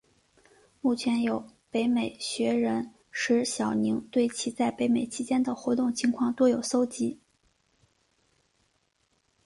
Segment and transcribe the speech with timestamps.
[0.81, 7.19] 目前有北美学人石晓宁对其在北美期间的活动情况多有搜辑。